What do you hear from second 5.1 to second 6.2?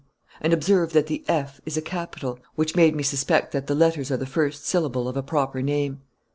a proper name."